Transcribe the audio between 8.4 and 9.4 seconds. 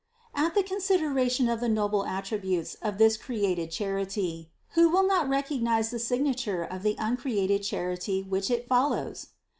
it follows